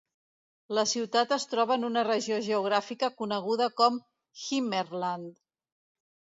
La 0.77 0.83
ciutat 0.91 1.33
es 1.37 1.45
troba 1.51 1.77
en 1.81 1.85
una 1.91 2.03
regió 2.09 2.41
geogràfica 2.49 3.11
coneguda 3.21 3.69
com 3.83 4.03
"Himmerland". 4.49 5.41